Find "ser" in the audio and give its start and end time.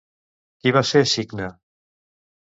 0.91-1.01